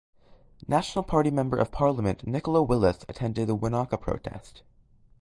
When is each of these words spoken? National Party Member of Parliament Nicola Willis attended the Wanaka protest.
National 0.67 1.03
Party 1.03 1.29
Member 1.29 1.57
of 1.59 1.71
Parliament 1.71 2.25
Nicola 2.25 2.63
Willis 2.63 3.05
attended 3.07 3.45
the 3.47 3.53
Wanaka 3.53 3.99
protest. 3.99 4.63